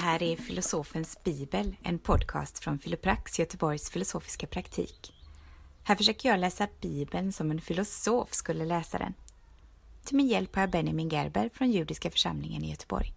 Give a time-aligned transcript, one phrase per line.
[0.00, 5.12] här är Filosofens bibel, en podcast från Filoprax, Göteborgs filosofiska praktik.
[5.84, 9.14] Här försöker jag läsa bibeln som en filosof skulle läsa den.
[10.04, 13.14] Till min hjälp har jag Benjamin Gerber från Judiska församlingen i Göteborg.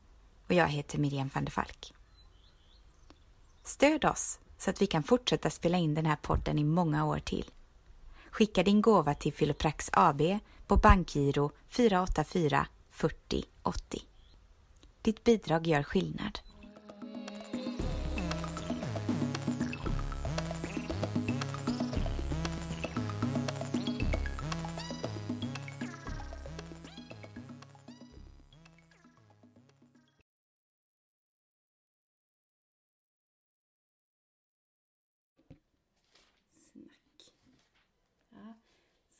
[0.47, 1.93] Och jag heter Miriam van der Falk.
[3.63, 7.20] Stöd oss så att vi kan fortsätta spela in den här podden i många år
[7.20, 7.52] till.
[8.31, 10.21] Skicka din gåva till Filoprax AB
[10.68, 14.02] på bankgiro 484 40 80.
[15.02, 16.39] Ditt bidrag gör skillnad.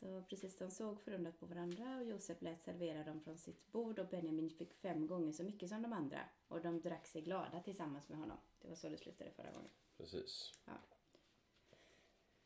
[0.04, 4.00] Så precis de såg förundrat på varandra och Josef lät servera dem från sitt bord
[4.00, 6.20] och Benjamin fick fem gånger så mycket som de andra.
[6.48, 8.38] Och de drack sig glada tillsammans med honom.
[8.62, 9.70] Det var så det slutade förra gången.
[9.98, 10.54] Precis.
[10.66, 10.74] Ja.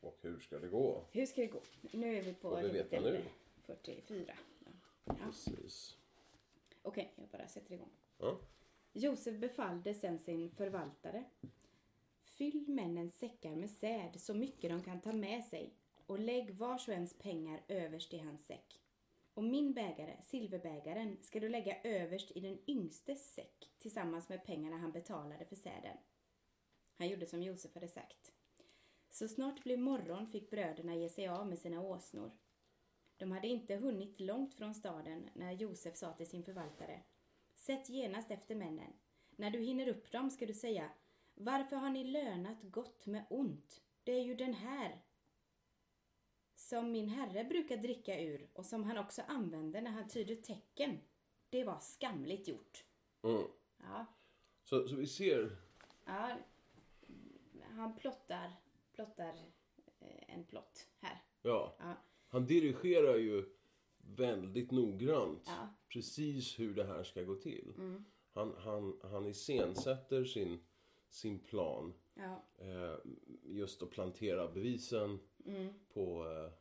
[0.00, 1.04] Och hur ska det gå?
[1.12, 1.62] Hur ska det gå?
[1.92, 3.24] Nu är vi på vi veta nu?
[3.62, 4.34] 44.
[4.64, 4.70] Ja.
[5.04, 5.14] Ja.
[5.24, 5.96] Precis.
[6.82, 7.92] Okej, jag bara sätter igång.
[8.18, 8.40] Ja.
[8.92, 11.24] Josef befallde sen sin förvaltare.
[12.22, 15.77] Fyll männens säckar med säd så mycket de kan ta med sig
[16.08, 18.80] och lägg vars och ens pengar överst i hans säck.
[19.34, 24.76] Och min bägare, silverbägaren, ska du lägga överst i den yngstes säck tillsammans med pengarna
[24.76, 25.96] han betalade för säden.
[26.94, 28.32] Han gjorde som Josef hade sagt.
[29.10, 32.32] Så snart det blev morgon fick bröderna ge sig av med sina åsnor.
[33.16, 37.02] De hade inte hunnit långt från staden när Josef sa till sin förvaltare
[37.54, 38.92] Sätt genast efter männen.
[39.30, 40.90] När du hinner upp dem ska du säga
[41.34, 43.82] Varför har ni lönat gott med ont?
[44.04, 45.02] Det är ju den här
[46.58, 50.98] som min herre brukar dricka ur och som han också använder när han tyder tecken.
[51.50, 52.84] Det var skamligt gjort.
[53.22, 53.42] Mm.
[53.78, 54.06] Ja,
[54.64, 55.56] Så, så vi ser...
[56.04, 56.38] ja
[57.70, 58.52] han plottar,
[58.92, 59.34] plottar
[60.00, 61.22] eh, en plott här.
[61.42, 61.76] Ja.
[61.78, 61.96] Ja,
[62.28, 63.44] Han dirigerar ju
[63.98, 65.68] väldigt noggrant Ja.
[65.88, 67.72] precis hur det här ska gå till.
[67.76, 68.04] Mm.
[68.32, 70.64] Han, han, han iscensätter sin,
[71.08, 71.94] sin plan.
[72.14, 72.96] ja, Eh,
[73.42, 76.52] just att plantera bevisen mm, på eh,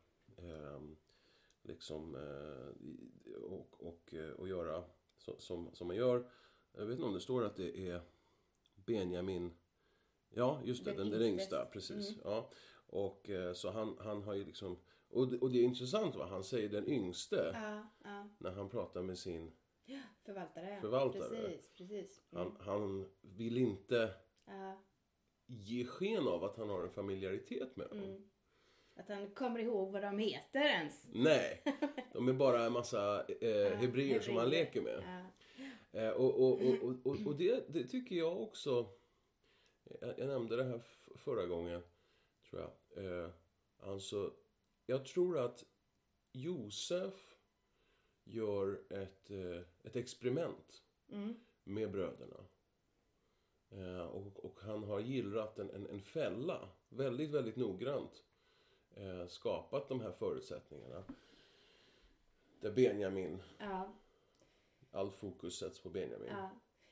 [1.62, 4.84] liksom eh, i- och, och, eh, och göra
[5.18, 6.30] så, som, som man gör.
[6.74, 8.02] Jag vet inte om det står att det är
[8.76, 9.54] Benjamin.
[10.30, 11.66] Ja, just det, Den den, yngsta.
[11.66, 12.16] Precis.
[12.24, 12.50] Ja.
[12.90, 14.78] Och eh, så han, han har ju liksom...
[15.10, 17.52] Och, det- och det är intressant vad han säger, den yngste.
[17.54, 18.30] ja, ja.
[18.38, 19.52] När han pratar med sin...
[20.26, 20.82] Förvaltare.
[20.82, 21.30] Förvaltare.
[21.30, 22.22] Precis, precis.
[22.32, 22.44] Mm.
[22.44, 24.14] Han, han vill inte
[24.46, 24.82] Ja,
[25.46, 28.00] ge sken av att han har en familjaritet med dem.
[28.04, 28.30] mm.
[29.00, 31.08] Att han kommer ihåg vad de heter ens.
[31.14, 31.64] Nej,
[32.14, 35.04] de är bara en massa eh, hebreer som han leker med.
[35.06, 35.28] Ja,
[35.98, 36.62] Eh, och och,
[37.06, 38.90] och, och, det, det tycker jag också...
[40.02, 40.82] Jag, jag nämnde det här
[41.16, 41.82] förra gången,
[42.50, 43.06] tror jag.
[43.06, 43.30] Eh,
[43.80, 44.34] alltså,
[44.86, 45.66] jag tror att
[46.32, 47.36] Josef
[48.24, 52.46] gör ett, eh, ett experiment mm, med bröderna.
[53.70, 58.24] Eh, och, och han har gillrat en, en, en fälla väldigt, väldigt noggrant.
[59.00, 61.04] Eh, skapat de här förutsättningarna.
[62.60, 63.94] Där Benjamin, ja,
[64.92, 66.28] all fokus sätts på Benjamin.
[66.30, 66.50] ja.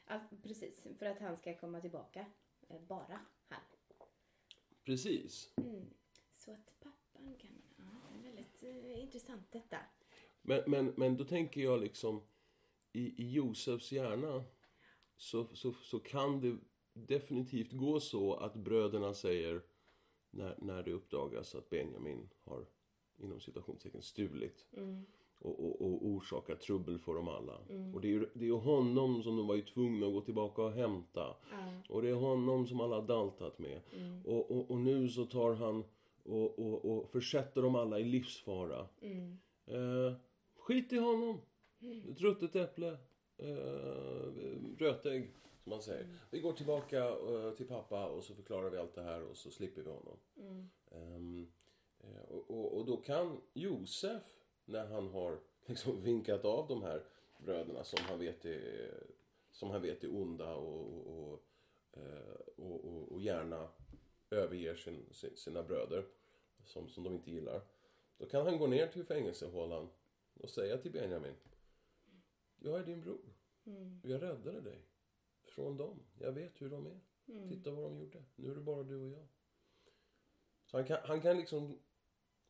[0.07, 2.25] Allt, precis, för att han ska komma tillbaka.
[2.67, 3.61] Eh, Bara han.
[4.83, 5.53] Precis.
[5.57, 5.85] Mm.
[6.31, 7.51] Så att pappan kan...
[7.77, 9.77] Ja, det är väldigt eh, intressant detta.
[10.41, 12.21] Men, men, men då tänker jag liksom
[12.93, 14.43] i, i Josefs hjärna
[15.17, 16.57] så, så, så kan det
[16.93, 19.61] definitivt gå så att bröderna säger
[20.35, 22.65] när, när det uppdagas att Benjamin har
[23.17, 25.05] inom citationstecken stulit Mm.
[25.39, 27.57] och, och, och orsakat trubbel för dem alla.
[27.93, 30.61] Och det är ju det är honom som de var ju tvungna att gå tillbaka
[30.61, 31.35] och hämta.
[31.51, 33.81] Ja, Och det är honom som alla har daltat med.
[33.97, 35.83] mm, Och, och, och nu så tar han
[36.23, 38.87] och, och, och försätter dem alla i livsfara.
[39.01, 40.13] mm, Eh,
[40.55, 41.37] skit i honom.
[42.11, 42.97] Ett ruttet äpple.
[43.37, 44.27] Eh,
[44.77, 45.31] rötägg,
[45.65, 46.07] som man säger.
[46.29, 49.51] Vi går tillbaka eh, till pappa och så förklarar vi allt det här och så
[49.51, 50.17] slipper vi honom.
[50.91, 51.47] mm,
[51.99, 54.23] eh, och, och, och då kan Josef,
[54.65, 57.03] när han har liksom vinkat av de här
[57.37, 59.03] bröderna som han vet är,
[59.51, 63.69] som han vet är onda och, och, och, eh, och, gärna
[64.29, 66.05] överger sin, sina bröder
[66.65, 67.61] som, som de inte gillar.
[68.17, 69.89] Då kan han gå ner till fängelsehålan
[70.33, 71.35] och säga till Benjamin.
[72.59, 73.33] Jag är din bror.
[73.65, 74.81] mm, Jag räddade dig
[75.55, 75.99] från dem.
[76.19, 76.99] Jag vet hur de är.
[77.27, 77.49] mm.
[77.49, 78.23] Titta vad de gjorde.
[78.35, 79.27] Nu är det bara du och jag.
[80.65, 81.79] Så han kan, han kan liksom...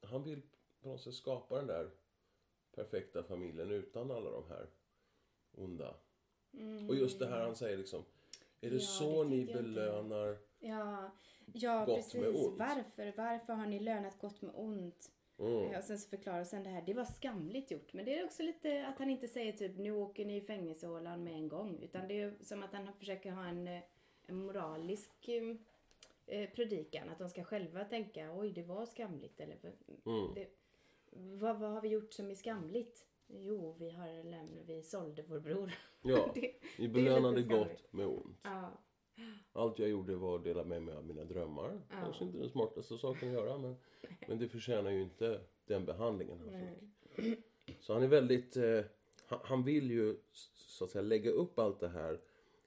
[0.01, 0.41] Han vill
[0.81, 1.91] på något sätt skapa den där
[2.71, 4.67] perfekta familjen utan alla de här
[5.51, 5.95] onda.
[6.53, 6.89] Mm.
[6.89, 8.05] Och just det här han säger liksom...
[8.61, 10.37] Är det Ja, så det ni belönar?
[10.59, 11.11] Ja,
[11.53, 12.21] ja Gott precis.
[12.21, 12.59] med ont.
[12.59, 13.13] Varför?
[13.17, 15.11] Varför har ni lönat gott med ont?
[15.39, 15.71] Mm.
[15.71, 17.93] Eh, Och sen så förklarar sen det här, det var skamligt gjort.
[17.93, 21.23] Men det är också lite att han inte säger typ nu åker ni i fängelsehålan
[21.23, 21.79] med en gång.
[21.83, 23.81] Utan det är som att han försöker ha en, eh,
[24.25, 25.55] en moralisk eh,
[26.39, 27.09] eh, predikan.
[27.09, 29.39] Att de ska själva tänka oj det var skamligt.
[29.39, 29.57] Eller,
[30.05, 30.33] Mm.
[30.35, 30.47] det,
[31.11, 33.05] vad, vad har vi gjort som är skamligt?
[33.27, 35.71] Jo, vi har lämnat, vi sålde vår bror.
[36.01, 36.33] Ja,
[36.77, 38.37] är belönade gott med ont.
[38.43, 38.71] Ja.
[39.53, 41.81] Allt jag gjorde var att dela med mig av mina drömmar.
[41.89, 41.95] Ja.
[42.01, 43.75] Kanske inte den smartaste saken att göra men,
[44.27, 46.79] men det förtjänar ju inte den behandlingen han Nej.
[47.15, 47.39] fick.
[47.79, 48.57] Så han är väldigt...
[48.57, 48.81] Eh,
[49.27, 50.17] han, han vill ju
[50.55, 52.19] så att säga lägga upp allt det här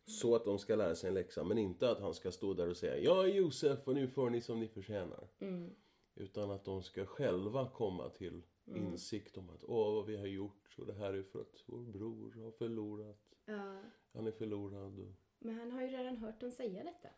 [0.05, 2.69] så att de ska lära sig en läxa men inte att han ska stå där
[2.69, 5.29] och säga Jag är Josef och nu får ni som ni förtjänar.
[5.39, 5.71] Mm.
[6.15, 10.75] Utan att de ska själva komma till insikt om att åh vad vi har gjort
[10.79, 13.35] och det här är för att vår bror har förlorat.
[13.45, 13.81] ja.
[14.13, 14.99] Han är förlorad.
[14.99, 15.28] Och...
[15.39, 17.09] Men han har ju redan hört dem säga detta.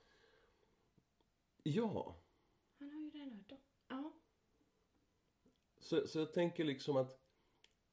[1.62, 2.17] Ja,
[2.78, 3.58] Han har ju redan hört dem.
[3.88, 4.12] Ja.
[5.78, 7.20] Så, så jag tänker liksom att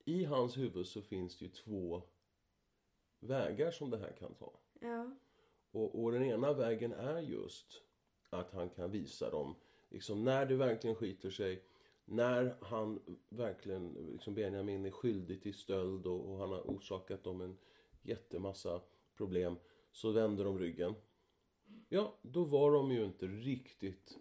[0.06, 2.02] i hans huvud så finns det ju två
[3.20, 4.60] vägar som det här kan ta.
[4.80, 5.12] Ja.
[5.72, 7.82] Och, och den ena vägen är just
[8.30, 9.56] att han kan visa dem,
[9.90, 11.64] liksom när det verkligen skiter sig,
[12.06, 17.42] när han verkligen, liksom Benjamin är skyldig till stöld och, och han har orsakat dem
[17.42, 17.58] en
[18.02, 18.82] jättemassa
[19.18, 19.58] problem,
[19.98, 20.96] så vänder de ryggen.
[21.90, 24.18] Ja, då var de ju inte riktigt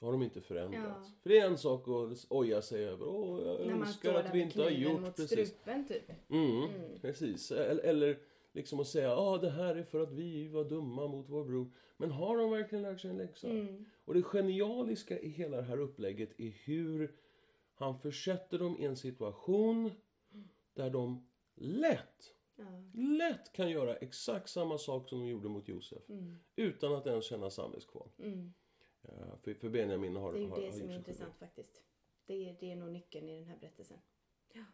[0.00, 1.08] då har de inte förändrats.
[1.08, 1.12] Ja.
[1.22, 3.08] För det är en sak att oja sig över.
[3.08, 5.48] Åh, jag När önskar att vi inte har gjort mot precis.
[5.48, 6.10] strupen typ.
[6.30, 6.68] Mm,
[7.00, 7.50] Precis.
[7.50, 8.18] Eller, eller
[8.52, 11.70] liksom att säga ah, det här är för att vi var dumma mot vår bror.
[11.96, 13.48] Men har de verkligen lärt sig en läxa?
[13.48, 13.84] Mm.
[14.04, 17.14] Och det genialiska i hela det här upplägget är hur
[17.74, 19.90] han försätter dem i en situation
[20.74, 22.82] där de lätt, Ja.
[22.94, 26.08] lätt kan göra exakt samma sak som de gjorde mot Josef.
[26.08, 26.38] Mm.
[26.56, 28.10] Utan att ens känna samvetskval.
[28.18, 28.52] Mm.
[29.02, 31.82] Ja, för, för Benjamin har, Det är ju har, det har som är intressant faktiskt.
[32.26, 33.98] Det är, det är nog nyckeln i den här berättelsen.
[34.54, 34.64] Ja.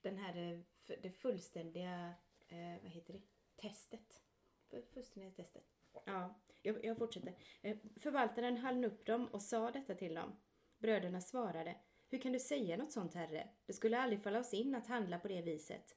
[0.00, 2.14] Den här, eh, det fullständiga,
[2.48, 3.22] eh, vad heter det,
[3.56, 4.22] testet.
[4.70, 5.64] Fu- Fullständiga testet.
[6.04, 7.34] Ja, jag, jag fortsätter.
[7.62, 10.36] Eh, Förvaltaren höll upp dem och sa detta till dem.
[10.78, 11.76] Bröderna svarade.
[12.10, 13.48] Hur kan du säga något sånt, herre?
[13.66, 15.96] Det skulle aldrig falla oss in att handla på det viset.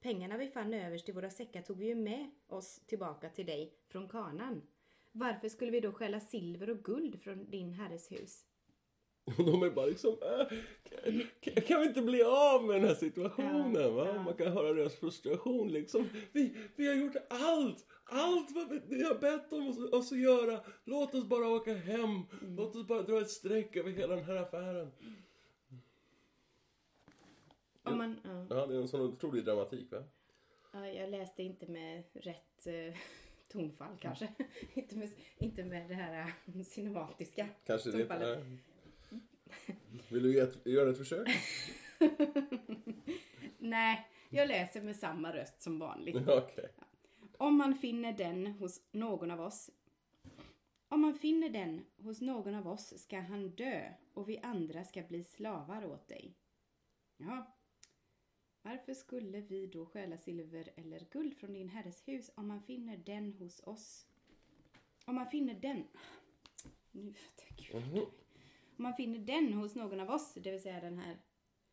[0.00, 3.74] Pengarna vi fann överst i våra säckar tog vi ju med oss tillbaka till dig
[3.88, 4.62] från kanan.
[5.12, 8.44] Varför skulle vi då stjäla silver och guld från din herres hus?
[9.36, 10.58] De är bara liksom, äh,
[11.40, 13.82] kan, kan vi inte bli av med den här situationen?
[13.82, 14.06] Ja, va?
[14.14, 14.22] ja.
[14.22, 16.08] Man kan höra deras frustration liksom.
[16.32, 20.18] Vi, vi har gjort allt, allt vad vi, ni har bett om oss, oss att
[20.18, 20.60] göra.
[20.84, 22.04] Låt oss bara åka hem.
[22.04, 22.56] Mm.
[22.56, 24.92] Låt oss bara dra ett streck över hela den här affären.
[27.86, 28.56] Om man, ja.
[28.56, 30.04] Ja, det är en sån otrolig dramatik va?
[30.72, 32.94] Ja, jag läste inte med rätt eh,
[33.48, 34.28] tonfall kanske.
[34.74, 37.98] inte, med, inte med det här eh, cinematiska Kanske det.
[37.98, 38.38] tonfallet.
[39.10, 39.20] Nej.
[40.08, 41.28] Vill du ett, göra ett försök?
[43.58, 46.28] Nej, jag läser med samma röst som vanligt.
[46.28, 46.68] Okej.
[47.38, 49.70] Om man finner den hos någon av oss
[50.88, 55.02] om man finner den hos någon av oss ska han dö och vi andra ska
[55.02, 56.34] bli slavar åt dig.
[57.16, 57.55] Ja.
[58.66, 62.96] Varför skulle vi då stjäla silver eller guld från din herres hus om man finner
[62.96, 64.06] den hos oss?
[65.04, 65.84] Om man finner den...
[66.92, 67.82] Nu tänker jag.
[67.86, 67.98] Mhm.
[68.76, 71.16] Om man finner den hos någon av oss, det vill säga den här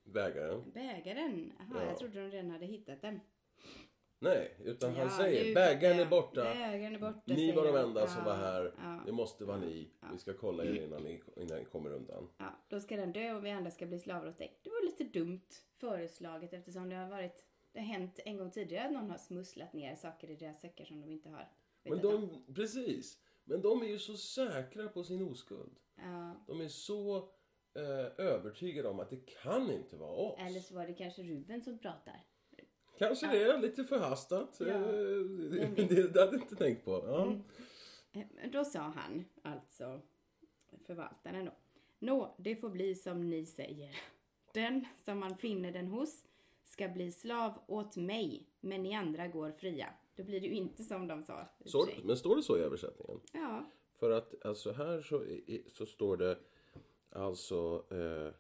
[0.03, 0.71] Bägaren?
[0.73, 1.53] bägaren.
[1.59, 1.85] Jaha, Ja.
[1.85, 3.19] jag trodde de redan hade hittat den.
[4.23, 6.43] Nej, utan han säger bägaren är borta.
[6.43, 7.77] Bägaren är borta, Ni var de de.
[7.79, 8.73] enda som var här.
[9.05, 9.89] Det måste vara ni.
[10.11, 12.29] Vi ska kolla er innan ni, innan ni kommer undan.
[12.37, 14.59] Ja, då ska den dö och vi andra ska bli slavar åt dig.
[14.63, 15.41] Det var lite dumt
[15.79, 19.73] föreslaget eftersom det har varit det har hänt en gång tidigare att någon har smusslat
[19.73, 21.51] ner saker i deras säckar som de inte har
[21.83, 22.43] Men vetat om.
[22.45, 23.17] de, precis.
[23.43, 25.75] Men de är ju så säkra på sin oskuld.
[25.95, 27.17] Ja, De är så
[27.75, 30.39] eh, övertygade om att det kan inte vara oss.
[30.39, 32.23] eller så var det kanske Ruben som pratar.
[32.97, 34.55] Kanske det är lite förhastat.
[34.59, 34.65] Ja.
[34.65, 34.81] Eh,
[35.51, 36.91] det, Men- det, hade jag inte tänkt på.
[37.07, 37.23] Ja.
[37.25, 37.41] Mm.
[38.13, 40.01] Eh, Då sa han, alltså
[40.85, 41.51] förvaltaren då.
[41.99, 43.95] Nå, det får bli som ni säger.
[44.53, 46.25] Den som man finner den hos
[46.63, 49.87] ska bli slav åt mig, men ni andra går fria.
[50.15, 51.47] Då blir det ju inte som de sa.
[51.65, 53.19] Så, men står det så i översättningen?
[53.31, 53.65] Ja,
[53.99, 55.25] För att alltså här så,
[55.67, 56.37] så står det
[57.09, 58.33] alltså eh,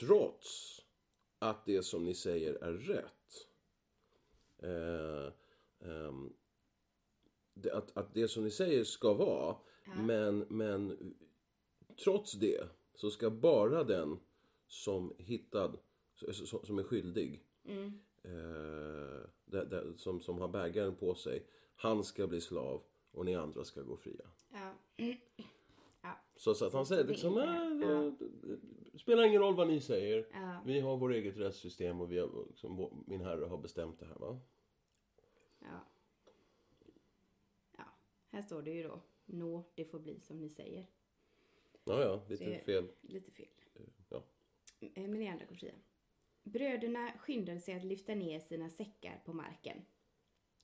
[0.00, 0.80] trots
[1.38, 3.12] att det som ni säger är rätt.
[4.62, 5.32] Eh,
[5.80, 6.32] ehm,
[7.72, 9.56] att, att det som ni säger ska vara.
[9.96, 11.14] Men, men
[12.04, 14.18] trots det så ska bara den
[14.66, 15.78] som hittad,
[16.64, 17.44] som, är skyldig
[18.22, 23.34] eh, det, det, som, som har bägaren på sig, han ska bli slav och ni
[23.34, 24.26] andra ska gå fria.
[24.52, 24.74] Ja.
[26.02, 26.20] ja.
[26.36, 28.10] Så, så att han säger liksom, det
[29.00, 30.26] det, spelar ingen roll vad ni säger.
[30.32, 30.62] Ja.
[30.66, 34.14] Vi har vårt eget rättssystem och vi har, liksom, min herre har bestämt det här.
[34.18, 34.40] Va?
[35.58, 35.86] Ja.
[37.76, 37.84] Ja,
[38.28, 39.00] här står det ju då.
[39.26, 40.86] Nå, det får bli som ni säger.
[41.84, 42.88] Ja, ja, lite fel.
[43.00, 43.48] Lite fel.
[44.08, 44.22] Ja.
[44.80, 45.74] Men ni andra fria.
[46.42, 49.76] Bröderna skyndade sig att lyfta ner sina säckar på marken.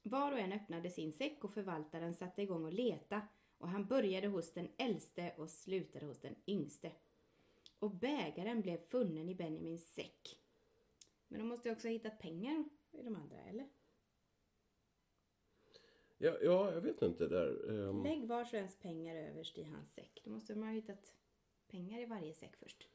[0.03, 3.23] Var och en öppnade sin säck och förvaltaren satte igång att leta
[3.59, 6.93] och han började hos den äldste och slutade hos den yngste.
[7.79, 10.41] Och bägaren blev funnen i Benjamins säck.
[11.29, 13.69] Men de måste ju också ha hittat pengar i de andra, eller?
[16.19, 17.71] Ja, ja, jag vet inte där.
[17.89, 20.21] ehm, Lägg vars och ens pengar överst i hans säck.
[20.25, 21.13] Då måste man ha hittat
[21.69, 22.89] pengar i varje säck först.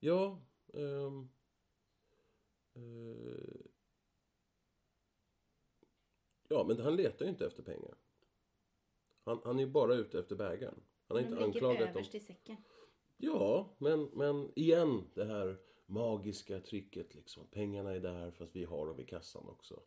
[0.00, 0.40] Ja.
[0.74, 1.28] ehm,
[2.74, 3.60] eh,
[6.48, 7.94] ja, men han letar ju inte efter pengar.
[9.24, 10.82] Han, han är bara ute efter bägaren.
[11.06, 12.56] Han har De inte anklagat överst i säcken.
[13.20, 15.56] Ja, men, men igen det här
[15.86, 17.42] magiska tricket liksom.
[17.50, 19.80] Pengarna är där fast vi har dem i kassan också.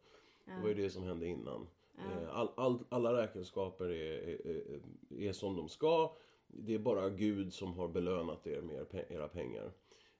[0.46, 1.68] Det var ju det som hände innan.
[1.98, 4.82] Eh, All, all, alla räkenskaper är, är,
[5.20, 6.16] är, som de ska.
[6.48, 9.72] Det är bara Gud som har belönat er med er era pengar.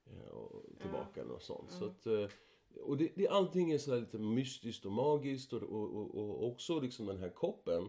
[0.06, 1.70] eh, Och tillbaka eller något sånt.
[1.70, 2.28] Så att, eh,
[2.84, 6.80] och det, det, allting är sådär lite mystiskt och magiskt och, och, och, och också
[6.80, 7.88] liksom den här koppen,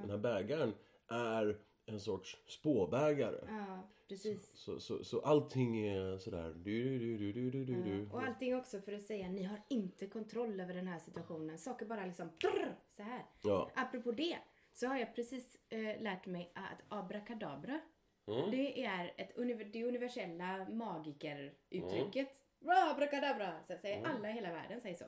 [0.00, 0.72] den här bägaren,
[1.08, 3.38] är en sorts spåbägare.
[3.48, 4.52] Ja, precis.
[4.54, 8.08] Så, så, så allting är sådär du, du, du, du, du, du, du.
[8.10, 11.58] Och allting också för att säga ni har inte kontroll över den här situationen.
[11.58, 13.26] Saker bara liksom brrr, så här.
[13.42, 13.70] Ja.
[13.74, 14.38] Apropå det
[14.72, 17.80] så har jag precis eh, lärt mig att abrakadabra
[18.26, 18.50] Mm.
[18.50, 19.36] det är ett
[19.72, 22.14] det universella magikeruttrycket.
[22.14, 22.41] Mm.
[22.62, 23.62] Bra, abrakadabra!
[23.64, 25.04] Så säger alla i hela världen säger så.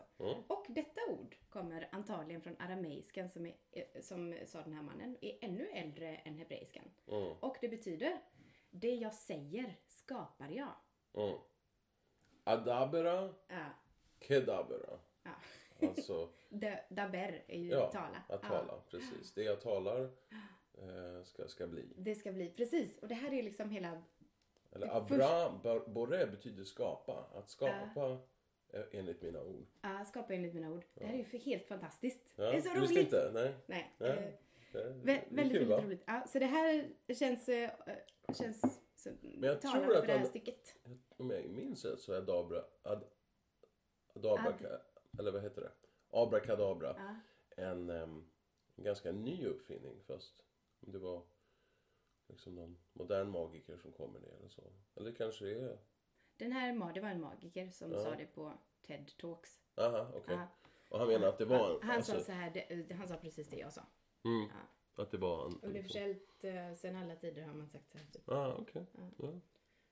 [0.46, 5.16] Och detta ord kommer antagligen från arameiskan som, är, eh, som sa den här mannen,
[5.20, 6.84] är ännu äldre än hebreiskan.
[7.06, 7.32] Mm.
[7.40, 8.20] Och det betyder
[8.70, 10.75] det jag säger skapar jag.
[11.25, 11.38] Mm.
[12.44, 13.64] Adabera, Ja.
[14.20, 14.99] kedabera.
[15.23, 15.30] ja.
[15.88, 18.23] Alltså, Da- Daber är ju ja, tala.
[18.28, 18.80] att Ja, tala.
[18.90, 19.32] Precis.
[19.34, 20.02] Det jag talar
[20.78, 21.92] eh, ska, ska bli.
[21.96, 22.99] det ska bli, precis.
[22.99, 24.02] Och det här är liksom hela,
[24.75, 27.25] Eller Abra, bar- Borre betyder skapa.
[27.35, 28.19] Att skapa
[28.69, 29.66] eh, enligt mina ord.
[29.83, 30.85] ja, skapa enligt mina ord.
[30.95, 32.33] Det här är ju helt fantastiskt.
[32.37, 32.90] Det är så roligt.
[32.99, 33.31] inte?
[33.35, 33.54] Nej.
[33.66, 33.93] Nej.
[33.99, 34.38] Nej.
[34.73, 36.02] eh, vä- väldigt, kul, väldigt roligt.
[36.07, 37.71] Ja, så det här känns, eh,
[38.38, 39.12] känns som,
[39.43, 40.75] jag talar tror för att det här stycket.
[41.16, 43.04] Om jag minns rätt så är Adabra, ad,
[44.14, 44.78] adabra,
[45.19, 45.71] eller vad heter det?
[46.11, 46.95] Abrakadabra.
[46.99, 47.16] Ja.
[47.64, 48.25] En, en
[48.76, 50.45] ganska ny uppfinning fast
[50.81, 51.23] det var
[52.28, 54.62] liksom någon modern magiker som kommer ner eller så.
[54.95, 55.78] Eller kanske det är...
[56.37, 58.52] Den här, det var en magiker som sa det på
[58.87, 59.61] TED Talks.
[59.76, 60.35] Aha, okej.
[60.35, 60.47] Ja.
[60.88, 62.50] Och han menar att det var en, Han alltså, sa så här,
[62.88, 63.83] det, han sa precis det jag sa.
[64.25, 64.49] mm,
[64.97, 65.02] Ja.
[65.02, 65.61] att det var en...
[65.62, 68.07] Universellt, eh, sen alla tider har man sagt så här.
[68.12, 68.28] Typ.
[68.28, 68.87] Ah, okej.
[69.19, 69.28] Ja.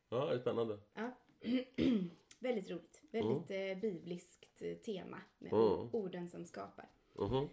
[0.09, 0.79] ja, det är spännande.
[0.95, 1.11] Ja.
[2.39, 3.03] väldigt roligt.
[3.11, 5.89] Väldigt eh, bibliskt eh, tema med Mm.
[5.95, 6.91] orden som skapar.
[7.15, 7.49] Mhm.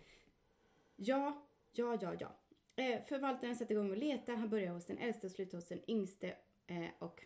[0.95, 2.31] Ja, ja, ja, ja.
[2.79, 4.33] Eh, förvaltaren satte igång och leta.
[4.35, 6.35] Han började hos den äldste och slutade hos den yngste.
[6.67, 7.23] Eh, och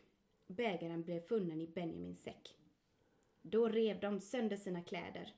[0.47, 2.55] bägaren blev funnen i Benjamins säck.
[3.41, 5.33] Då rev de sönder sina kläder.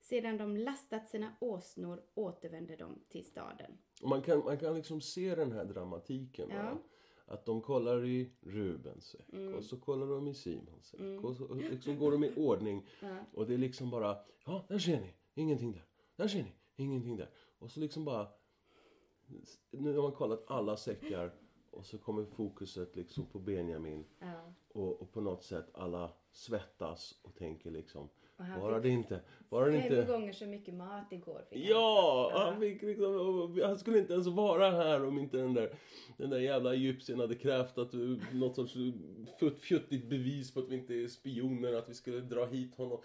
[0.00, 3.78] Sedan de lastat sina åsnor återvände de till staden.
[4.02, 6.48] Man, kan, man kan liksom se den här dramatiken.
[6.50, 6.62] Ja.
[6.62, 6.78] Va?
[7.26, 9.54] Att de kollar i Rubens säck Mm.
[9.54, 11.24] och så kollar de i Simons säck.
[11.24, 12.88] Och så och liksom går de i ordning.
[13.34, 15.84] Och det är liksom bara, ja där ser ni, ingenting där.
[16.16, 17.30] Där ser ni, ingenting där.
[17.58, 18.28] Och så liksom bara,
[19.70, 21.32] nu har man kollat alla säckar
[21.70, 24.04] och så kommer fokuset liksom på Benjamin.
[24.18, 24.52] Ja.
[24.68, 29.66] Och, och på något sätt alla svettas och tänker liksom, han bara det inte, bara
[29.66, 30.12] det Fem inte.
[30.12, 31.70] gånger så mycket mat igår fick han.
[31.70, 35.74] Ja, han fick liksom, han skulle inte ens vara här om inte den där,
[36.16, 37.92] den där jävla egyptien hade krävt att
[38.32, 38.76] något sorts
[39.60, 42.98] fjuttigt bevis på att vi inte är spioner, att vi skulle dra hit honom.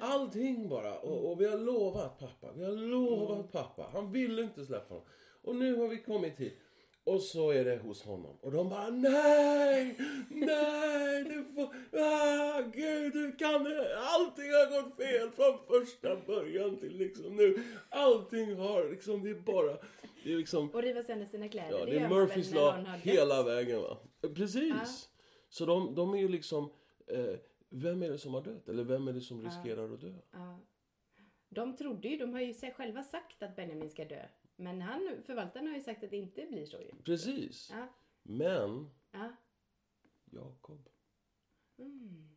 [0.00, 0.98] Allting bara.
[0.98, 3.90] Och, och vi har lovat pappa, vi har lovat pappa.
[3.92, 5.08] Han ville inte släppa honom.
[5.42, 6.58] Och nu har vi kommit hit.
[7.04, 8.36] Och så är det hos honom.
[8.40, 9.98] Och de bara nej,
[10.28, 13.98] nej, du får, ah, gud, du kan det.
[13.98, 17.62] Allting har gått fel från första början till liksom nu.
[17.90, 19.76] Allting har liksom, det är bara,
[20.24, 21.78] det är liksom, Och riva sönder sina kläder.
[21.78, 23.98] ja, det gör är Murphys lag hela vägen va.
[24.34, 25.08] Precis.
[25.48, 26.70] Så de, de är ju liksom,
[27.06, 27.34] eh,
[27.82, 28.68] vem är det som har dött?
[28.68, 30.14] Eller vem är det som riskerar att dö?
[30.30, 30.58] Ja.
[31.48, 34.28] De trodde ju, de har ju själva sagt att Benjamin ska dö.
[34.56, 36.90] Men han, förvaltaren har ju sagt att det inte blir så ju.
[37.04, 37.70] Precis.
[37.72, 37.88] Ja.
[38.22, 39.32] Men Ja.
[40.24, 40.88] Jakob
[41.78, 42.28] Mm.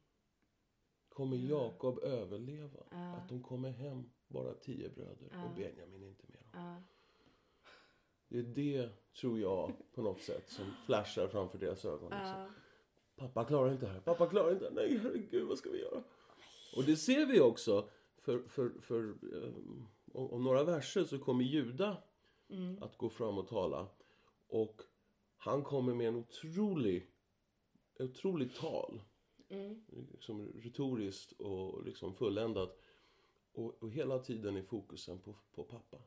[1.09, 2.79] kommer Jakob överleva?
[2.89, 6.27] Att de kommer hem, bara tio bröder och Benjamin inte.
[6.53, 6.83] Ja.
[8.27, 12.09] Det är det, tror jag, på något sätt som flashar framför deras ögon.
[12.19, 12.53] Liksom.
[13.19, 13.99] Pappa klarar inte det här.
[13.99, 14.87] Pappa klarar inte det här.
[14.87, 16.03] Nej, herregud, vad ska vi göra?
[16.75, 17.89] Och det ser vi också.
[18.17, 19.53] För, för, för eh,
[20.13, 21.97] om, några verser så kommer Juda
[22.81, 23.87] att gå fram och tala.
[24.47, 24.81] Och
[25.37, 27.07] han kommer med en otrolig,
[27.99, 29.01] otroligt tal.
[30.11, 32.79] Liksom retoriskt och liksom fulländat.
[33.51, 35.97] Och, och hela tiden är fokusen på, på pappa.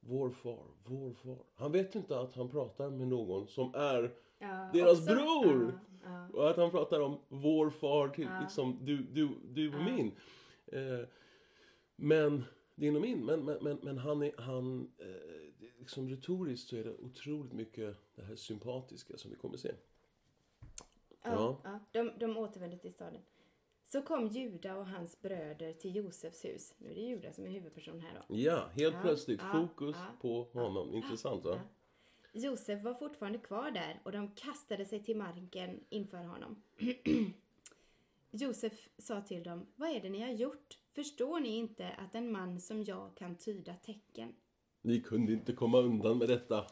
[0.00, 1.44] Vår far, vår far.
[1.54, 5.80] Han vet inte att han pratar med någon som är Ja, deras också- bror.
[6.04, 6.28] Ja, ja.
[6.32, 10.12] Och att han pratar om vår far till liksom du, du, du och min.
[10.66, 11.08] Eh,
[11.96, 12.44] men,
[12.74, 13.24] din och min.
[13.24, 17.96] Men, men, men, men han är, han, eh, liksom retoriskt så är det otroligt mycket
[18.14, 19.72] det här sympatiska som vi kommer se.
[21.22, 21.80] Ja, ja.
[21.92, 23.20] De, de återvände till staden.
[23.84, 26.74] Så kom Juda och hans bröder till Josefs hus.
[26.78, 28.36] Nu är det Juda som är huvudperson här då.
[28.36, 30.94] Ja, helt plötsligt fokus på honom.
[30.94, 31.60] Intressant va?
[32.32, 36.62] Josef var fortfarande kvar där och de kastade sig till marken inför honom.
[38.30, 40.78] Josef sa till dem, vad är det ni har gjort?
[40.92, 44.34] Förstår ni inte att en man som jag kan tyda tecken?
[44.82, 46.66] Ni kunde inte komma undan med detta.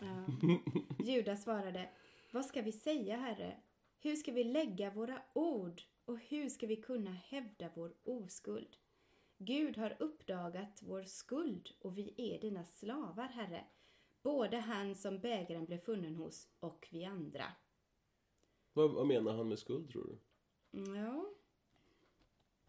[1.05, 1.89] Juda svarade,
[2.31, 3.57] vad ska vi säga, Herre?
[4.01, 8.77] Hur ska vi lägga våra ord och hur ska vi kunna hävda vår oskuld?
[9.39, 13.65] Gud har uppdagat vår skuld och vi är dina slavar, Herre.
[14.29, 17.45] Både han som bägaren blev funnen hos och vi andra.
[18.73, 20.19] Vad, vad menar han med skuld tror du?
[20.79, 21.31] Mm, Ja.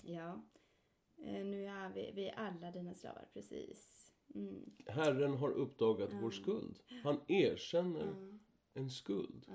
[0.04, 0.42] Ja.
[1.18, 4.12] Eh, Nu är vi, vi är alla dina slavar, precis.
[4.36, 4.72] Mm.
[4.86, 6.80] Herren har uppdagat vår skuld.
[7.04, 8.40] Han erkänner
[8.74, 9.46] en skuld.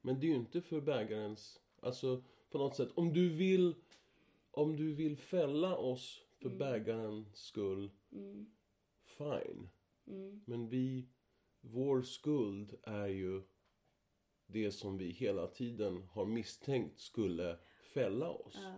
[0.00, 1.60] Men det är ju inte för bägarens...
[1.80, 3.74] Alltså, på något sätt, om du vill,
[4.50, 7.90] om du vill fälla oss för bägarens skull,
[9.02, 9.68] fine.
[10.44, 11.08] Men vi,
[11.72, 13.42] vår skuld är ju
[14.46, 17.58] det som vi hela tiden har misstänkt skulle
[17.94, 18.58] fälla oss.
[18.62, 18.74] Ja.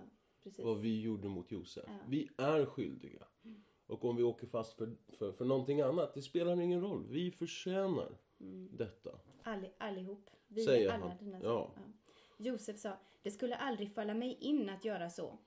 [0.59, 1.91] Vad vi gjorde mot Josef.
[2.09, 3.27] Vi är skyldiga.
[3.87, 7.07] Och om vi åker fast för, för, för någonting annat, det spelar ingen roll.
[7.11, 8.19] Vi förtjänar
[8.71, 9.19] detta.
[9.43, 10.31] Alli, allihop.
[10.49, 11.19] Vi Säger är alla han.
[11.19, 11.41] dina Ja.
[11.41, 11.93] slavar.
[12.37, 15.39] Josef sa, det skulle aldrig falla mig in att göra så.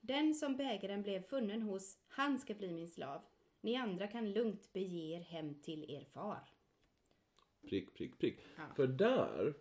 [0.00, 3.20] Den som bägaren blev funnen hos, han ska bli min slav.
[3.60, 6.50] Ni andra kan lugnt bege er hem till er far.
[7.68, 8.38] Prick, prick, prick.
[8.76, 9.54] För där,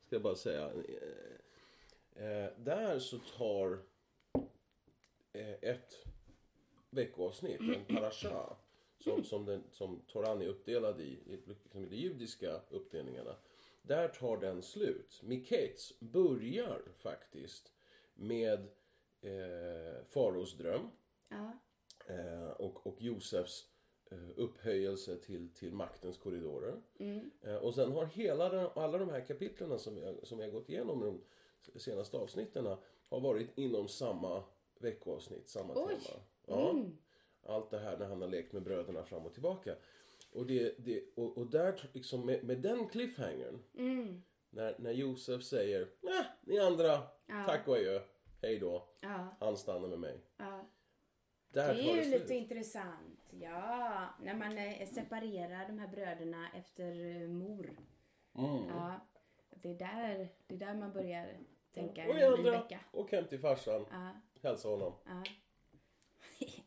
[0.00, 3.82] ska jag bara säga, eh, eh, där så tar
[5.32, 6.04] eh, ett
[6.90, 8.56] veckoavsnitt, en parasha,
[8.98, 13.36] som, som, den, som Toran är uppdelad i, i liksom de judiska uppdelningarna.
[13.82, 15.20] Där tar den slut.
[15.22, 17.72] Miketz börjar faktiskt
[18.14, 18.68] med
[19.20, 20.90] eh, Faros dröm
[21.28, 21.58] Ja,
[22.06, 23.71] eh, och, och Josefs
[24.36, 26.82] upphöjelse till, till maktens korridorer.
[27.42, 30.44] Eh, och sen har hela den, alla de här kapitlen som vi, har, som vi
[30.44, 31.20] har gått igenom de
[31.80, 32.66] senaste avsnitten
[33.08, 34.42] har varit inom samma
[34.80, 35.86] veckoavsnitt, samma Oj.
[35.86, 36.20] tema.
[36.46, 36.84] Ja.
[37.46, 39.76] Allt det här när han har lekt med bröderna fram och tillbaka.
[40.32, 43.62] Och, det, det, och, och där, liksom med, med den cliffhangern,
[44.50, 47.02] när, när Josef säger nah, ni andra,
[47.46, 48.00] tack och adjö,
[48.42, 50.20] hej då, ja, han stannar med mig.
[50.36, 50.68] ja.
[51.52, 53.11] Det är ju lite intressant.
[53.40, 57.70] Ja, när man eh, separerar de här bröderna efter eh, mor.
[58.34, 58.68] Mm.
[58.68, 59.00] Ja,
[59.50, 61.28] det är, där, det är där man börjar
[61.74, 62.80] tänka Och ni en ny andra, vecka.
[62.92, 64.10] åk hem till farsan, Ja,
[64.42, 64.92] hälsa honom.
[65.06, 65.22] ja.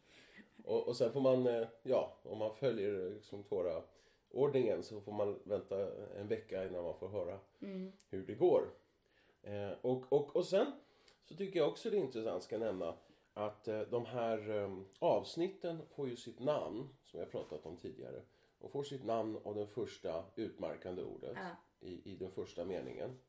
[0.64, 5.40] Och, och sen får man, eh, ja, om man följer liksom Tora-ordningen så får man
[5.44, 5.76] vänta
[6.20, 7.40] en vecka innan man får höra
[8.10, 8.70] hur det går.
[9.44, 10.72] Eh, och, och, och sen
[11.24, 12.96] så tycker jag också det är intressant, ska nämna,
[13.38, 18.22] att eh, de här eh, avsnitten får ju sitt namn, som jag pratat om tidigare,
[18.60, 21.50] och får sitt namn av det första utmärkande ordet Ja.
[21.88, 23.20] i, i den första meningen.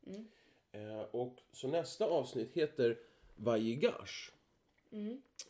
[0.73, 2.99] Eh, och så nästa avsnitt heter
[3.37, 4.33] Vajigash.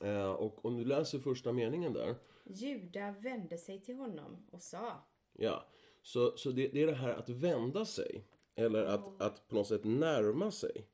[0.01, 2.15] Eh, och om du läser första meningen där.
[2.45, 4.93] Juda vände sig till honom och sa
[5.33, 5.65] Ja,
[6.03, 8.25] så, så det, det är det här att vända sig.
[8.55, 10.87] Eller att, att på något sätt närma sig.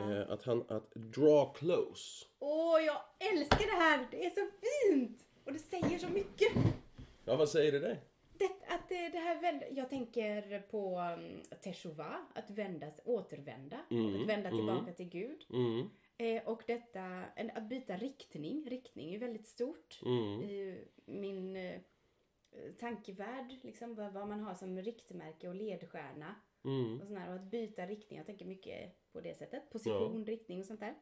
[0.00, 2.26] Eh, att han, att draw close.
[2.38, 3.00] Åh, jag
[3.32, 4.08] älskar det här!
[4.10, 5.26] Det är så fint!
[5.44, 6.52] Och det säger så mycket!
[7.24, 8.00] Ja, vad säger det dig?
[8.38, 14.28] Det, att det, det här vänd, jag tänker på um, teshuva, att vända, återvända, att
[14.28, 15.46] vända tillbaka till Gud.
[15.52, 15.88] Mm,
[16.22, 21.80] Eh, och detta, en, att byta riktning, riktning är väldigt stort mm, i min eh,
[22.78, 26.34] tankevärld, liksom vad, vad man har som riktmärke och ledstjärna.
[26.64, 27.00] Mm.
[27.00, 29.70] Och, sån här, och att byta riktning, jag tänker mycket på det sättet.
[29.70, 30.94] Position, riktning och sånt där.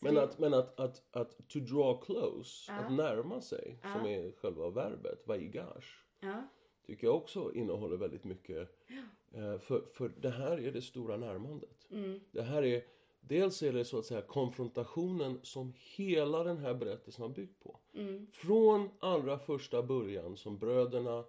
[0.00, 4.70] Men, att, men att, att, att to draw close, att närma sig, som är själva
[4.70, 6.48] verbet, vaigash, Ja.
[6.86, 8.68] tycker jag också innehåller väldigt mycket.
[9.32, 11.86] Eh, För, för det här är det stora närmandet.
[12.30, 12.84] Det här är,
[13.20, 17.78] dels är det så att säga konfrontationen som hela den här berättelsen har byggt på.
[18.32, 21.24] Från allra första början som bröderna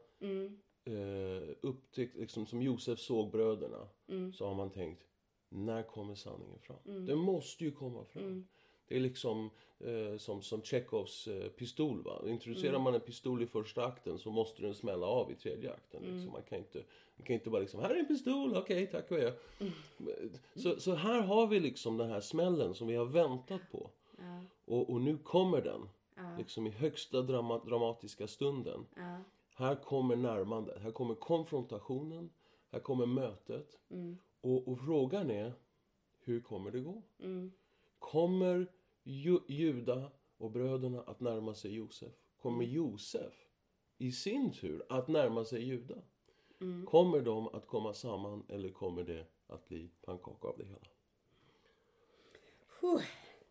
[0.88, 3.88] eh, upptäckte, liksom, som Josef såg bröderna,
[4.34, 5.04] så har man tänkt,
[5.50, 6.78] när kommer sanningen fram?
[7.06, 8.48] Den måste ju komma fram.
[8.88, 12.04] Det är liksom eh, som, som Tjechovs eh, pistol.
[12.04, 12.22] Va?
[12.26, 16.02] Introducerar man en pistol i första akten så måste den smälla av i tredje akten.
[16.04, 16.32] Liksom.
[16.32, 16.84] Man, kan inte,
[17.16, 19.32] man kan inte bara liksom, här är en pistol, okej tack och adjö.
[20.56, 23.90] Så, så här har vi liksom den här smällen som vi har väntat på.
[24.66, 25.90] Och, och nu kommer den.
[26.38, 28.86] Liksom i högsta drama, dramatiska stunden.
[29.58, 32.30] Här kommer närmandet, här kommer konfrontationen,
[32.72, 33.80] här kommer mötet.
[34.42, 35.54] Och, och frågan är,
[36.20, 37.02] hur kommer det gå?
[38.00, 38.68] Kommer
[39.04, 42.14] ju, Juda och bröderna att närma sig Josef?
[42.42, 43.34] Kommer Josef
[43.98, 45.96] i sin tur att närma sig Juda?
[46.86, 50.88] Kommer de att komma samman eller kommer det att bli pannkaka av det hela?
[52.82, 53.02] Huh.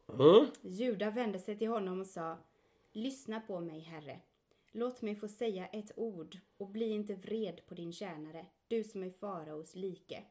[0.09, 0.47] Mm?
[0.63, 2.37] Juda vände sig till honom och sa
[2.93, 4.21] Lyssna på mig, Herre.
[4.79, 9.03] Låt mig få säga ett ord och bli inte vred på din tjänare, du som
[9.03, 10.25] är faraos like.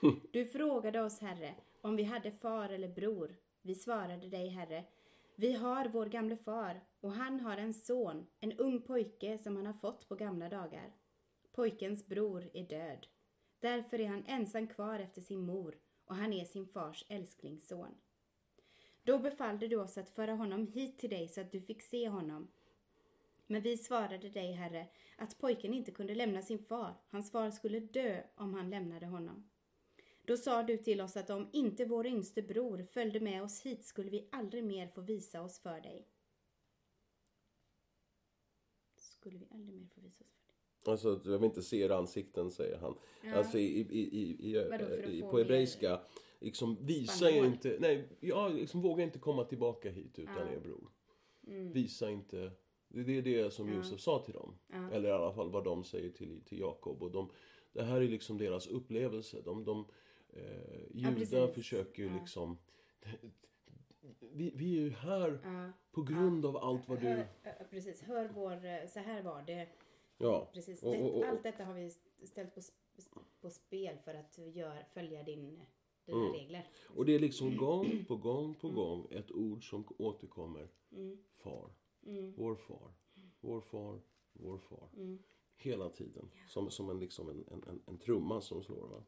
[0.32, 3.36] Du frågade oss, Herre, om vi hade far eller bror.
[3.62, 4.84] Vi svarade dig, Herre,
[5.36, 9.66] vi har vår gamle far och han har en son, en ung pojke som han
[9.66, 10.92] har fått på gamla dagar.
[11.52, 13.06] Pojkens bror är död.
[13.60, 17.94] Därför är han ensam kvar efter sin mor och han är sin fars älsklingsson.
[19.02, 22.08] Då befallde du oss att föra honom hit till dig så att du fick se
[22.08, 22.48] honom.
[23.46, 26.94] Men vi svarade dig, Herre, att pojken inte kunde lämna sin far.
[27.08, 29.50] Hans far skulle dö om han lämnade honom.
[30.26, 33.84] Då sa du till oss att om inte vår yngste bror följde med oss hit
[33.84, 36.08] skulle vi aldrig mer få visa oss för dig.
[38.96, 40.92] Skulle vi aldrig mer få visa oss för dig?
[40.92, 42.98] Alltså, jag vill inte se era ansikten, säger han.
[43.34, 46.00] Alltså i, i, i, i, att i, på hebreiska,
[46.40, 50.90] liksom visa er inte, nej, ja, liksom våga inte komma tillbaka hit utan er bror.
[51.46, 51.72] Mm.
[51.72, 52.52] Visa inte,
[53.02, 54.58] det är det som Josef sa till dem.
[54.92, 57.02] Eller i alla fall vad de säger till, till Jakob.
[57.02, 57.30] Och de,
[57.72, 59.40] det här är liksom deras upplevelse.
[59.44, 59.86] De, de,
[60.32, 61.54] eh, Juda precis.
[61.54, 62.58] försöker ju liksom,
[64.20, 65.38] vi, vi är ju här
[65.92, 67.06] på grund av allt vad du...
[67.06, 69.68] Hör, äh, precis, hör vår, eh, så här var det.
[70.18, 70.50] Ja.
[70.54, 71.90] Precis, Och- och- och- allt detta har vi
[72.26, 72.60] ställt på,
[73.40, 75.60] på spel för att gör, följa din,
[76.06, 76.32] dina Mm.
[76.32, 76.68] regler.
[76.88, 80.68] Och det är liksom gång på gång på gång ett ord som återkommer.
[81.32, 81.70] Far.
[82.36, 82.92] Vår far.
[83.40, 84.00] Vår far.
[84.32, 84.88] Vår far.
[85.56, 86.30] Hela tiden.
[86.48, 88.88] Som, som en, liksom en, en, en, en trumma som slår.
[88.88, 89.02] Va?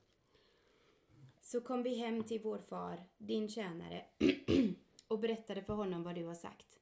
[1.40, 4.04] Så kom vi hem till vår far, din tjänare,
[5.08, 6.80] och berättade för honom vad du har sagt.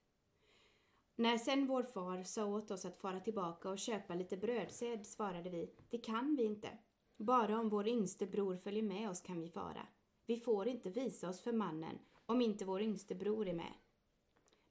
[1.16, 5.50] När sen vår far sa åt oss att fara tillbaka och köpa lite brödsed svarade
[5.50, 6.68] vi, det kan vi inte.
[7.16, 9.87] Bara om vår yngste bror följer med oss kan vi fara.
[10.27, 13.72] Vi får inte visa oss för mannen om inte vår yngste bror är med.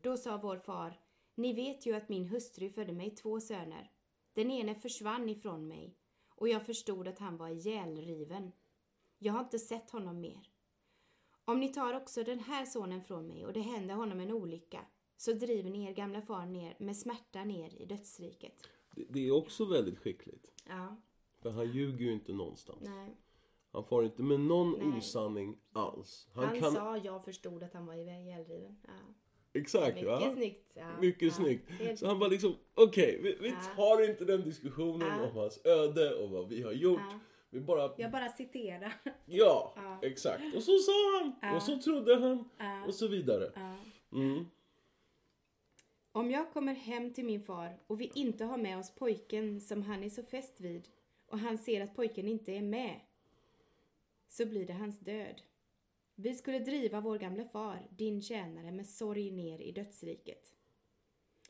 [0.02, 1.00] Då sa vår far,
[1.36, 3.91] ni vet ju att min hustru födde mig två söner.
[4.34, 5.98] Den ene försvann ifrån mig
[6.30, 8.52] och jag förstod att han var ihjälriven.
[9.17, 10.50] Jag har inte sett honom mer.
[11.46, 14.86] Om ni tar också den här sonen från mig och det händer honom en olycka
[15.17, 18.67] så driver ni er gamla far ner med smärta ner i dödsriket.
[18.96, 20.52] Det, det är också väldigt skickligt.
[20.67, 20.96] Ja,
[21.41, 22.82] För han ljuger ju inte någonstans.
[22.82, 23.17] nej.
[23.72, 24.98] Han får inte med någon Nej.
[24.98, 26.30] osanning alls.
[26.34, 26.72] Han, Han, kan...
[26.72, 28.78] sa jag förstod att han var ihjälriven.
[28.88, 29.13] Ja.
[29.54, 30.32] Exakt Mycket va?
[30.36, 30.72] snyggt.
[30.76, 30.86] Ja.
[31.02, 31.32] Mycket ja.
[31.34, 31.70] snyggt.
[31.72, 33.56] Helt- Så han var liksom, okej, vi, vi Ja.
[33.76, 37.00] tar inte den diskussionen om hans öde och vad vi har gjort.
[37.50, 38.94] Vi bara, Jag bara citerar.
[39.26, 40.56] ja, exakt.
[40.56, 40.92] Och så sa
[41.42, 42.50] han, och så trodde han,
[42.88, 43.52] och så vidare.
[44.13, 44.46] Mm.
[46.12, 49.82] Om jag kommer hem till min far och vi inte har med oss pojken som
[49.84, 50.88] han är så fäst vid
[51.28, 53.00] och han ser att pojken inte är med,
[54.28, 55.42] så blir det hans död.
[56.15, 60.54] Vi skulle driva vår gamle far, din tjänare, med sorg ner i dödsriket.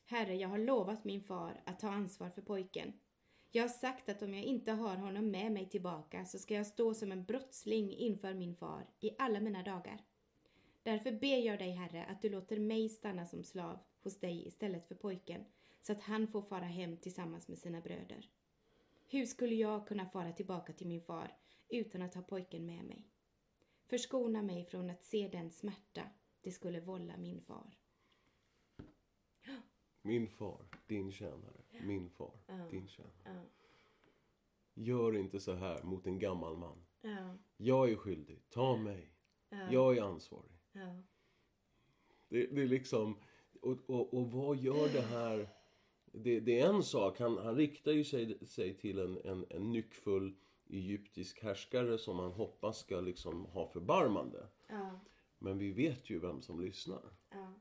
[0.05, 2.93] Herre, jag har lovat min far att ta ansvar för pojken.
[3.51, 6.67] Jag har sagt att om jag inte har honom med mig tillbaka så ska jag
[6.67, 10.03] stå som en brottsling inför min far i alla mina dagar.
[10.83, 14.87] Därför ber jag dig, Herre, att du låter mig stanna som slav hos dig istället
[14.87, 15.45] för pojken,
[15.81, 18.29] så att han får fara hem tillsammans med sina bröder.
[19.07, 21.37] Hur skulle jag kunna fara tillbaka till min far
[21.69, 23.12] utan att ha pojken med mig?
[23.93, 26.01] Förskona mig från att se den smärta
[26.41, 27.77] det skulle vålla min far.
[30.01, 31.61] Min far, din tjänare.
[31.83, 32.39] Min far,
[32.71, 33.13] din tjänare.
[33.23, 33.43] Ja,
[34.73, 36.85] Gör inte så här mot en gammal man.
[37.01, 39.13] ja, Jag är skyldig, ta mig.
[39.49, 39.71] Ja.
[39.71, 40.59] Jag är ansvarig.
[40.71, 41.03] ja.
[42.27, 43.17] Det, det är liksom...
[43.61, 45.49] Och, och, och vad gör det här?
[46.05, 49.71] Det, det är en sak, han, han riktar ju sig, sig till en, en, en
[49.71, 50.35] nyckfull
[50.69, 54.47] egyptisk härskare som han hoppas ska liksom ha förbarmande.
[54.67, 54.99] Ja,
[55.37, 57.03] Men vi vet ju vem som lyssnar.
[57.29, 57.53] ja.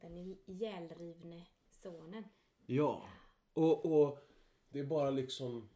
[0.00, 0.16] Den
[0.46, 2.24] ihjälrivne sonen.
[2.66, 3.08] Ja,
[3.52, 4.18] och, och
[4.68, 5.68] det är bara liksom...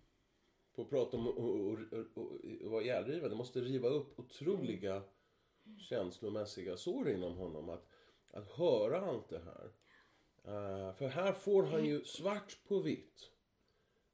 [0.74, 5.02] På att prata om att vara ihjälriven, det måste riva upp otroliga
[5.78, 7.68] känslomässiga sår inom honom.
[7.68, 7.88] Att,
[8.30, 9.72] att höra allt det här.
[10.44, 13.31] Eh, för här får han ju svart på vitt.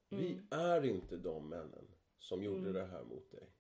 [0.09, 3.51] Vi är inte de männen som gjorde det här mot dig.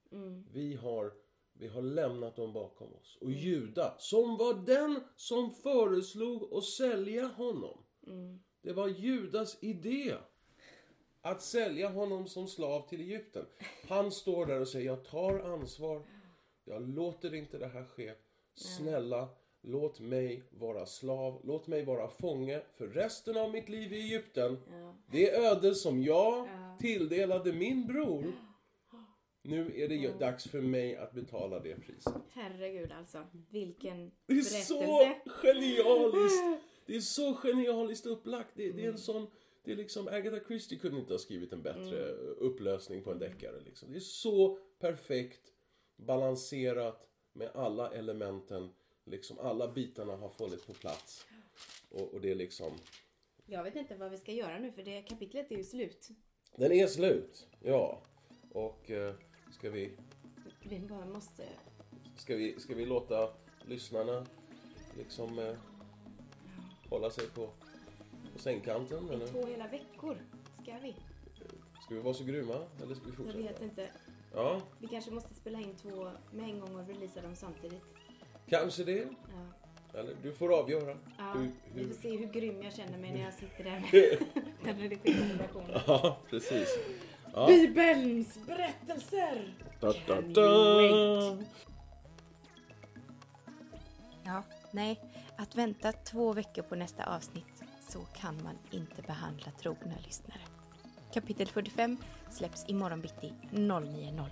[0.53, 1.13] Vi, har,
[1.53, 3.19] vi har lämnat dem bakom oss.
[3.21, 7.85] Och Juda, som var den som föreslog att sälja honom.
[8.63, 10.15] Det var Judas idé.
[11.21, 13.47] Att sälja honom som slav till Egypten.
[13.89, 16.03] Han står där och säger, jag tar ansvar.
[16.65, 18.15] Jag låter inte det här ske.
[18.55, 19.29] Snälla,
[19.63, 21.41] låt mig vara slav.
[21.45, 24.59] Låt mig vara fånge för resten av mitt liv i Egypten.
[25.13, 26.49] Det öde som jag
[26.81, 28.33] tilldelade min bror.
[29.43, 32.15] Nu är det ju dags för mig att betala det priset.
[32.33, 33.27] Herregud alltså.
[33.51, 34.65] Vilken Det är berättelse.
[34.65, 34.81] så
[35.27, 36.43] genialiskt!
[36.87, 38.49] Det är så genialiskt upplagt.
[38.55, 39.27] Det, det är en sån...
[39.65, 43.61] Det är liksom, Agatha Christie kunde inte ha skrivit en bättre upplösning på en deckare.
[43.61, 43.93] Liksom.
[43.93, 45.53] Det är så perfekt
[45.97, 48.71] balanserat med alla elementen.
[49.11, 51.27] Liksom alla bitarna har fallit på plats.
[51.91, 52.73] Och, och det är liksom...
[53.47, 56.09] Jag vet inte vad vi ska göra nu för det kapitlet är ju slut.
[56.57, 58.03] Den är slut, ja.
[58.53, 59.15] Och eh,
[59.59, 59.97] ska vi...
[60.63, 61.45] Vi bara måste...
[62.17, 63.31] Ska vi, ska vi låta
[63.67, 64.27] lyssnarna
[64.97, 65.55] liksom eh,
[66.91, 67.51] hålla sig på,
[68.33, 69.11] på sängkanten?
[69.11, 69.27] Eller?
[69.27, 70.19] Två hela veckor
[70.63, 70.95] ska vi.
[71.85, 72.63] Ska vi vara så grymma?
[72.83, 73.39] Eller ska vi Jag fortsätta?
[73.39, 73.91] vet inte.
[74.35, 77.85] Ja, Vi kanske måste spela in två med en gång och releasa dem samtidigt.
[78.51, 78.99] Kanske det.
[79.93, 79.99] Ja.
[80.01, 80.97] Eller du får avgöra.
[81.19, 81.89] Ja, Hur, Vi hur...
[81.89, 84.19] får se hur grym jag känner mig när jag sitter där med
[84.65, 85.81] den redigerade versionen.
[85.87, 86.69] Ja, precis.
[87.35, 87.47] Ja.
[87.47, 89.55] Bibelns berättelser!
[89.81, 91.39] Da, da, da.
[94.25, 95.01] Ja, nej.
[95.37, 100.41] Att vänta två veckor på nästa avsnitt, så kan man inte behandla trogna lyssnare.
[101.13, 101.97] Kapitel 45
[102.31, 104.29] släpps imorgon bitti 09.00.